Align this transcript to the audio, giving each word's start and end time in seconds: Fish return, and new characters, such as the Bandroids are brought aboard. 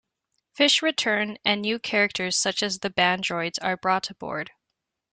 Fish 0.55 0.81
return, 0.81 1.37
and 1.45 1.61
new 1.61 1.77
characters, 1.77 2.35
such 2.35 2.63
as 2.63 2.79
the 2.79 2.89
Bandroids 2.89 3.59
are 3.61 3.77
brought 3.77 4.09
aboard. 4.09 4.49